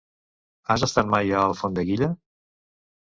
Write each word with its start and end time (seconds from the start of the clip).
Has 0.71 0.85
estat 0.87 1.11
mai 1.15 1.35
a 1.35 1.43
Alfondeguilla? 1.49 2.09